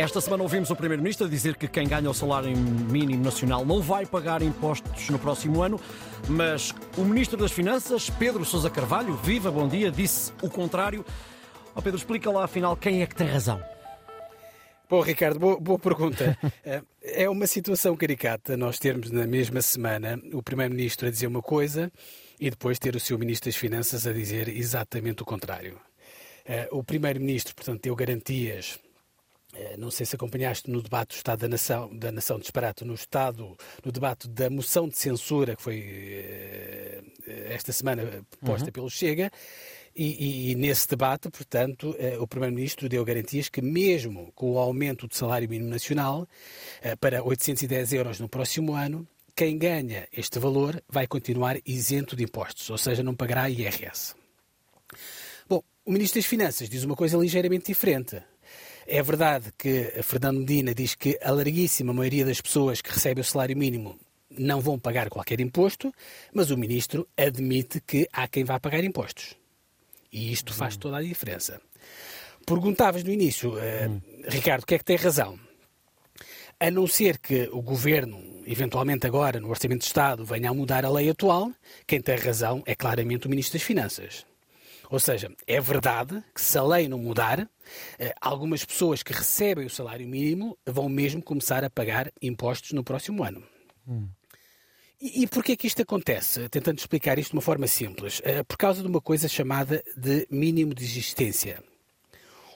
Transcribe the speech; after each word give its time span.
Esta 0.00 0.18
semana 0.18 0.42
ouvimos 0.42 0.70
o 0.70 0.74
Primeiro-Ministro 0.74 1.28
dizer 1.28 1.56
que 1.56 1.68
quem 1.68 1.86
ganha 1.86 2.08
o 2.08 2.14
salário 2.14 2.56
mínimo 2.56 3.22
nacional 3.22 3.66
não 3.66 3.82
vai 3.82 4.06
pagar 4.06 4.40
impostos 4.40 5.10
no 5.10 5.18
próximo 5.18 5.60
ano, 5.60 5.78
mas 6.26 6.74
o 6.96 7.02
Ministro 7.02 7.36
das 7.36 7.52
Finanças, 7.52 8.08
Pedro 8.08 8.42
Sousa 8.42 8.70
Carvalho, 8.70 9.14
viva, 9.16 9.50
bom 9.50 9.68
dia, 9.68 9.90
disse 9.90 10.32
o 10.40 10.48
contrário. 10.48 11.04
Oh 11.76 11.82
Pedro, 11.82 11.98
explica 11.98 12.30
lá 12.30 12.44
afinal 12.44 12.78
quem 12.78 13.02
é 13.02 13.06
que 13.06 13.14
tem 13.14 13.26
razão. 13.26 13.62
Bom, 14.88 15.02
Ricardo, 15.02 15.38
boa, 15.38 15.60
boa, 15.60 15.78
pergunta. 15.78 16.34
É 17.02 17.28
uma 17.28 17.46
situação 17.46 17.94
caricata 17.94 18.56
nós 18.56 18.78
termos 18.78 19.10
na 19.10 19.26
mesma 19.26 19.60
semana 19.60 20.18
o 20.32 20.42
Primeiro-Ministro 20.42 21.08
a 21.08 21.10
dizer 21.10 21.26
uma 21.26 21.42
coisa 21.42 21.92
e 22.40 22.48
depois 22.48 22.78
ter 22.78 22.96
o 22.96 23.00
seu 23.00 23.18
Ministro 23.18 23.50
das 23.50 23.56
Finanças 23.56 24.06
a 24.06 24.14
dizer 24.14 24.48
exatamente 24.48 25.20
o 25.20 25.26
contrário. 25.26 25.78
O 26.70 26.82
Primeiro-Ministro, 26.82 27.54
portanto, 27.54 27.82
deu 27.82 27.94
garantias 27.94 28.78
eh, 28.78 28.89
não 29.78 29.90
sei 29.90 30.06
se 30.06 30.14
acompanhaste 30.14 30.70
no 30.70 30.80
debate 30.82 31.10
do 31.10 31.16
Estado 31.16 31.40
da 31.40 31.48
Nação, 31.48 31.96
da 31.96 32.12
Nação 32.12 32.38
Disparate, 32.38 32.84
no 32.84 32.94
Estado, 32.94 33.56
no 33.84 33.92
debate 33.92 34.28
da 34.28 34.48
moção 34.48 34.88
de 34.88 34.98
censura 34.98 35.56
que 35.56 35.62
foi 35.62 35.80
eh, 35.80 37.02
esta 37.48 37.72
semana 37.72 38.24
posta 38.44 38.66
uhum. 38.66 38.72
pelo 38.72 38.90
Chega, 38.90 39.30
e, 39.94 40.04
e, 40.04 40.50
e, 40.50 40.54
nesse 40.54 40.88
debate, 40.88 41.28
portanto, 41.30 41.96
eh, 41.98 42.16
o 42.18 42.26
Primeiro-Ministro 42.26 42.88
deu 42.88 43.04
garantias 43.04 43.48
que, 43.48 43.60
mesmo 43.60 44.30
com 44.34 44.52
o 44.52 44.58
aumento 44.58 45.08
do 45.08 45.14
salário 45.14 45.48
mínimo 45.48 45.68
nacional 45.68 46.28
para 47.00 47.22
810 47.24 47.92
euros 47.94 48.20
no 48.20 48.28
próximo 48.28 48.74
ano, 48.74 49.06
quem 49.34 49.58
ganha 49.58 50.06
este 50.12 50.38
valor 50.38 50.82
vai 50.88 51.06
continuar 51.06 51.56
isento 51.64 52.14
de 52.14 52.24
impostos, 52.24 52.68
ou 52.70 52.78
seja, 52.78 53.02
não 53.02 53.14
pagará 53.14 53.48
IRS. 53.48 54.14
Bom, 55.48 55.62
o 55.84 55.92
Ministro 55.92 56.20
das 56.20 56.26
Finanças 56.26 56.68
diz 56.68 56.84
uma 56.84 56.94
coisa 56.94 57.16
ligeiramente 57.16 57.66
diferente. 57.66 58.22
É 58.92 59.04
verdade 59.04 59.52
que 59.56 60.02
Fernando 60.02 60.40
Medina 60.40 60.74
diz 60.74 60.96
que 60.96 61.16
a 61.22 61.30
larguíssima 61.30 61.92
maioria 61.92 62.24
das 62.24 62.40
pessoas 62.40 62.80
que 62.80 62.90
recebem 62.90 63.22
o 63.22 63.24
salário 63.24 63.56
mínimo 63.56 63.96
não 64.36 64.60
vão 64.60 64.80
pagar 64.80 65.08
qualquer 65.08 65.38
imposto, 65.38 65.94
mas 66.34 66.50
o 66.50 66.56
ministro 66.56 67.06
admite 67.16 67.80
que 67.80 68.08
há 68.12 68.26
quem 68.26 68.42
vá 68.42 68.58
pagar 68.58 68.82
impostos. 68.82 69.36
E 70.12 70.32
isto 70.32 70.52
faz 70.52 70.76
toda 70.76 70.96
a 70.96 71.02
diferença. 71.02 71.60
Perguntavas 72.44 73.04
no 73.04 73.12
início, 73.12 73.54
uh, 73.54 74.02
Ricardo, 74.26 74.64
o 74.64 74.66
que 74.66 74.74
é 74.74 74.78
que 74.78 74.84
tem 74.84 74.96
razão? 74.96 75.38
A 76.58 76.68
não 76.68 76.88
ser 76.88 77.18
que 77.18 77.48
o 77.52 77.62
governo, 77.62 78.20
eventualmente 78.44 79.06
agora, 79.06 79.38
no 79.38 79.50
Orçamento 79.50 79.82
de 79.82 79.86
Estado, 79.86 80.24
venha 80.24 80.50
a 80.50 80.54
mudar 80.54 80.84
a 80.84 80.90
lei 80.90 81.08
atual, 81.08 81.52
quem 81.86 82.00
tem 82.02 82.16
razão 82.16 82.60
é 82.66 82.74
claramente 82.74 83.28
o 83.28 83.30
Ministro 83.30 83.56
das 83.56 83.62
Finanças. 83.64 84.26
Ou 84.90 84.98
seja, 84.98 85.32
é 85.46 85.60
verdade 85.60 86.22
que 86.34 86.40
se 86.40 86.58
a 86.58 86.64
lei 86.64 86.88
não 86.88 86.98
mudar, 86.98 87.48
eh, 87.96 88.12
algumas 88.20 88.64
pessoas 88.64 89.04
que 89.04 89.12
recebem 89.12 89.64
o 89.64 89.70
salário 89.70 90.06
mínimo 90.08 90.58
vão 90.66 90.88
mesmo 90.88 91.22
começar 91.22 91.62
a 91.62 91.70
pagar 91.70 92.10
impostos 92.20 92.72
no 92.72 92.82
próximo 92.82 93.22
ano. 93.22 93.40
Hum. 93.86 94.08
E, 95.00 95.22
e 95.22 95.26
porquê 95.28 95.56
que 95.56 95.68
isto 95.68 95.80
acontece? 95.80 96.48
Tentando 96.48 96.78
explicar 96.78 97.20
isto 97.20 97.30
de 97.30 97.36
uma 97.36 97.42
forma 97.42 97.68
simples. 97.68 98.20
Eh, 98.24 98.42
por 98.42 98.56
causa 98.56 98.82
de 98.82 98.88
uma 98.88 99.00
coisa 99.00 99.28
chamada 99.28 99.80
de 99.96 100.26
mínimo 100.28 100.74
de 100.74 100.84
existência. 100.84 101.62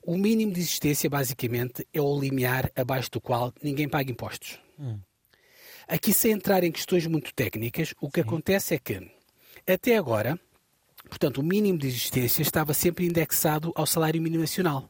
O 0.00 0.16
mínimo 0.16 0.52
de 0.52 0.60
existência, 0.60 1.10
basicamente, 1.10 1.84
é 1.92 2.00
o 2.00 2.18
limiar 2.18 2.70
abaixo 2.76 3.10
do 3.10 3.20
qual 3.20 3.52
ninguém 3.60 3.88
paga 3.88 4.08
impostos. 4.08 4.56
Hum. 4.78 5.00
Aqui, 5.88 6.14
sem 6.14 6.30
entrar 6.30 6.62
em 6.62 6.70
questões 6.70 7.04
muito 7.08 7.34
técnicas, 7.34 7.92
o 8.00 8.08
que 8.08 8.22
Sim. 8.22 8.28
acontece 8.28 8.74
é 8.76 8.78
que, 8.78 9.10
até 9.66 9.96
agora, 9.96 10.38
Portanto, 11.10 11.38
o 11.38 11.42
mínimo 11.42 11.76
de 11.76 11.88
existência 11.88 12.40
estava 12.40 12.72
sempre 12.72 13.04
indexado 13.04 13.72
ao 13.74 13.84
salário 13.84 14.22
mínimo 14.22 14.40
nacional. 14.40 14.88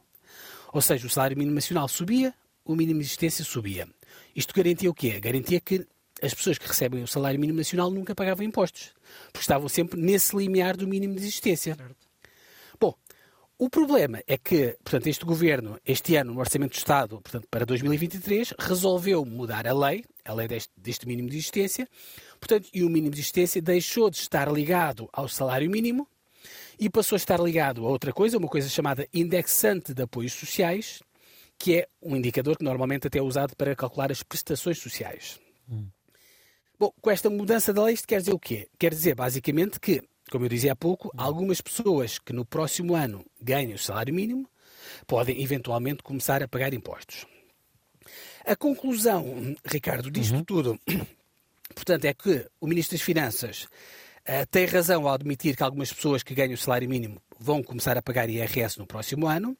Ou 0.71 0.81
seja, 0.81 1.07
o 1.07 1.09
salário 1.09 1.35
mínimo 1.35 1.55
nacional 1.55 1.87
subia, 1.87 2.33
o 2.63 2.75
mínimo 2.75 2.99
de 2.99 3.07
existência 3.07 3.43
subia. 3.43 3.87
Isto 4.33 4.53
garantia 4.53 4.89
o 4.89 4.93
quê? 4.93 5.19
Garantia 5.19 5.59
que 5.59 5.85
as 6.21 6.33
pessoas 6.33 6.59
que 6.59 6.67
recebem 6.67 7.03
o 7.03 7.07
salário 7.07 7.39
mínimo 7.39 7.57
nacional 7.57 7.89
nunca 7.89 8.13
pagavam 8.13 8.45
impostos, 8.45 8.93
porque 9.25 9.39
estavam 9.39 9.67
sempre 9.67 9.99
nesse 9.99 10.37
limiar 10.37 10.77
do 10.77 10.87
mínimo 10.87 11.15
de 11.15 11.21
existência. 11.21 11.75
Bom, 12.79 12.93
o 13.57 13.69
problema 13.69 14.21
é 14.27 14.37
que, 14.37 14.77
portanto, 14.83 15.07
este 15.07 15.25
governo, 15.25 15.79
este 15.85 16.15
ano, 16.15 16.33
no 16.33 16.39
Orçamento 16.39 16.73
do 16.73 16.77
Estado, 16.77 17.19
portanto, 17.21 17.47
para 17.49 17.65
2023, 17.65 18.53
resolveu 18.59 19.25
mudar 19.25 19.67
a 19.67 19.73
lei, 19.73 20.05
a 20.23 20.33
lei 20.33 20.47
deste, 20.47 20.71
deste 20.77 21.07
mínimo 21.07 21.29
de 21.29 21.37
existência, 21.37 21.87
portanto, 22.41 22.67
e 22.73 22.83
o 22.83 22.89
mínimo 22.89 23.13
de 23.13 23.21
existência 23.21 23.61
deixou 23.61 24.09
de 24.09 24.17
estar 24.17 24.51
ligado 24.51 25.07
ao 25.13 25.29
salário 25.29 25.69
mínimo 25.69 26.07
e 26.79 26.89
passou 26.89 27.15
a 27.15 27.17
estar 27.17 27.39
ligado 27.39 27.85
a 27.85 27.89
outra 27.89 28.11
coisa, 28.11 28.37
uma 28.37 28.47
coisa 28.47 28.67
chamada 28.67 29.07
indexante 29.13 29.93
de 29.93 30.01
apoios 30.01 30.33
sociais, 30.33 31.01
que 31.57 31.77
é 31.77 31.87
um 32.01 32.15
indicador 32.15 32.57
que 32.57 32.63
normalmente 32.63 33.05
até 33.05 33.19
é 33.19 33.21
usado 33.21 33.55
para 33.55 33.75
calcular 33.75 34.11
as 34.11 34.23
prestações 34.23 34.79
sociais. 34.79 35.39
Hum. 35.69 35.87
Bom, 36.79 36.91
com 36.99 37.11
esta 37.11 37.29
mudança 37.29 37.71
da 37.71 37.83
lei, 37.83 37.93
isto 37.93 38.07
quer 38.07 38.19
dizer 38.19 38.33
o 38.33 38.39
quê? 38.39 38.67
Quer 38.79 38.91
dizer, 38.91 39.13
basicamente, 39.13 39.79
que, 39.79 40.01
como 40.31 40.45
eu 40.45 40.49
dizia 40.49 40.71
há 40.71 40.75
pouco, 40.75 41.09
hum. 41.09 41.11
algumas 41.15 41.61
pessoas 41.61 42.17
que 42.17 42.33
no 42.33 42.43
próximo 42.43 42.95
ano 42.95 43.23
ganham 43.39 43.75
o 43.75 43.77
salário 43.77 44.13
mínimo 44.13 44.49
podem 45.05 45.39
eventualmente 45.43 46.01
começar 46.01 46.41
a 46.41 46.47
pagar 46.47 46.73
impostos. 46.73 47.27
A 48.43 48.55
conclusão, 48.55 49.55
Ricardo, 49.63 50.09
disto 50.09 50.37
uhum. 50.37 50.43
tudo, 50.43 50.79
portanto, 51.71 52.05
é 52.05 52.13
que 52.13 52.47
o 52.59 52.67
Ministro 52.67 52.97
das 52.97 53.05
Finanças 53.05 53.67
Uh, 54.21 54.45
tem 54.51 54.67
razão 54.67 55.07
ao 55.07 55.15
admitir 55.15 55.55
que 55.57 55.63
algumas 55.63 55.91
pessoas 55.91 56.21
que 56.21 56.35
ganham 56.35 56.53
o 56.53 56.57
salário 56.57 56.87
mínimo 56.87 57.19
vão 57.39 57.63
começar 57.63 57.97
a 57.97 58.03
pagar 58.03 58.29
IRS 58.29 58.77
no 58.77 58.85
próximo 58.85 59.27
ano. 59.27 59.57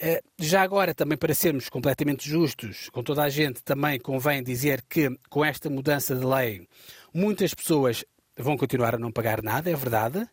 Uh, 0.00 0.22
já 0.38 0.62
agora, 0.62 0.94
também 0.94 1.18
para 1.18 1.34
sermos 1.34 1.68
completamente 1.68 2.26
justos 2.26 2.88
com 2.88 3.02
toda 3.02 3.22
a 3.22 3.28
gente, 3.28 3.62
também 3.62 4.00
convém 4.00 4.42
dizer 4.42 4.82
que 4.88 5.14
com 5.28 5.44
esta 5.44 5.68
mudança 5.68 6.16
de 6.16 6.24
lei, 6.24 6.66
muitas 7.12 7.52
pessoas 7.52 8.02
vão 8.34 8.56
continuar 8.56 8.94
a 8.94 8.98
não 8.98 9.12
pagar 9.12 9.42
nada, 9.42 9.70
é 9.70 9.76
verdade. 9.76 10.26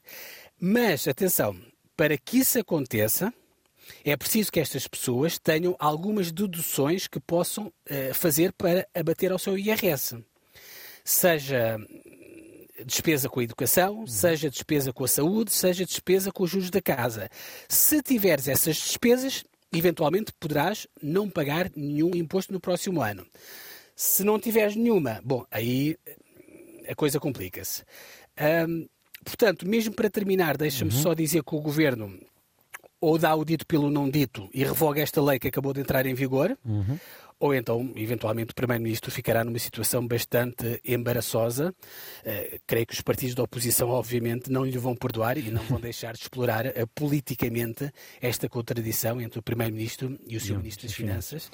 Mas, 0.57 1.05
atenção, 1.05 1.53
para 1.97 2.17
que 2.17 2.37
isso 2.37 2.57
aconteça, 2.59 3.33
é 4.05 4.15
preciso 4.15 4.53
que 4.53 4.61
estas 4.61 4.87
pessoas 4.87 5.37
tenham 5.37 5.75
algumas 5.77 6.31
deduções 6.31 7.07
que 7.07 7.19
possam 7.19 7.67
uh, 7.67 8.13
fazer 8.13 8.53
para 8.53 8.87
abater 8.95 9.33
ao 9.33 9.39
seu 9.39 9.57
IRS. 9.57 10.23
Seja 11.03 11.77
despesa 12.85 13.29
com 13.29 13.39
a 13.39 13.43
educação, 13.43 13.99
uhum. 13.99 14.07
seja 14.07 14.49
despesa 14.49 14.91
com 14.91 15.03
a 15.03 15.07
saúde, 15.07 15.51
seja 15.51 15.85
despesa 15.85 16.31
com 16.31 16.43
os 16.43 16.49
juros 16.49 16.69
da 16.69 16.81
casa. 16.81 17.29
Se 17.67 18.01
tiveres 18.01 18.47
essas 18.47 18.75
despesas, 18.75 19.43
eventualmente 19.71 20.33
poderás 20.39 20.87
não 21.01 21.29
pagar 21.29 21.71
nenhum 21.75 22.11
imposto 22.15 22.51
no 22.51 22.59
próximo 22.59 23.01
ano. 23.01 23.25
Se 23.95 24.23
não 24.23 24.39
tiveres 24.39 24.75
nenhuma, 24.75 25.21
bom, 25.23 25.45
aí 25.51 25.95
a 26.87 26.95
coisa 26.95 27.19
complica-se. 27.19 27.83
portanto, 29.23 29.67
mesmo 29.67 29.93
para 29.93 30.09
terminar, 30.09 30.57
deixa-me 30.57 30.91
uhum. 30.91 31.01
só 31.01 31.13
dizer 31.13 31.43
que 31.43 31.55
o 31.55 31.61
Governo 31.61 32.19
ou 32.99 33.17
dá 33.17 33.35
o 33.35 33.43
dito 33.43 33.67
pelo 33.67 33.91
não 33.91 34.09
dito 34.09 34.49
e 34.53 34.63
revoga 34.63 35.01
esta 35.01 35.21
lei 35.21 35.37
que 35.37 35.49
acabou 35.49 35.73
de 35.73 35.81
entrar 35.81 36.05
em 36.05 36.13
vigor, 36.13 36.57
uhum 36.65 36.97
ou 37.43 37.53
então, 37.53 37.91
eventualmente, 37.97 38.51
o 38.51 38.55
Primeiro-Ministro 38.55 39.11
ficará 39.11 39.43
numa 39.43 39.59
situação 39.59 40.07
bastante 40.07 40.79
embaraçosa. 40.85 41.75
Uh, 42.25 42.59
creio 42.65 42.87
que 42.87 42.93
os 42.93 43.01
partidos 43.01 43.35
da 43.35 43.43
oposição, 43.43 43.89
obviamente, 43.89 44.49
não 44.49 44.63
lhe 44.63 44.77
vão 44.77 44.95
perdoar 44.95 45.37
e 45.37 45.51
não 45.51 45.61
vão 45.63 45.77
deixar 45.81 46.13
de 46.13 46.19
explorar 46.19 46.65
uh, 46.67 46.87
politicamente 46.95 47.91
esta 48.21 48.47
contradição 48.47 49.19
entre 49.19 49.39
o 49.39 49.41
Primeiro-Ministro 49.41 50.17
e 50.25 50.37
o 50.37 50.39
seu 50.39 50.57
Ministro 50.57 50.87
das 50.87 50.95
Finanças. 50.95 51.51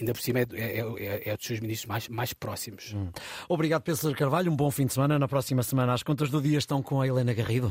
Ainda 0.00 0.12
por 0.12 0.22
cima 0.22 0.40
é, 0.40 0.46
é, 0.52 0.78
é, 0.78 1.28
é, 1.30 1.36
dos 1.36 1.46
seus 1.46 1.60
ministros 1.60 1.86
mais, 1.86 2.08
mais 2.08 2.32
próximos. 2.32 2.92
Hum. 2.94 3.10
Obrigado, 3.48 3.82
Pedro 3.82 4.14
Carvalho. 4.14 4.50
Um 4.50 4.56
bom 4.56 4.70
fim 4.70 4.86
de 4.86 4.94
semana. 4.94 5.18
Na 5.18 5.28
próxima 5.28 5.62
semana, 5.62 5.92
as 5.92 6.02
contas 6.02 6.30
do 6.30 6.40
dia 6.40 6.58
estão 6.58 6.82
com 6.82 7.00
a 7.00 7.06
Helena 7.06 7.34
Garrido. 7.34 7.70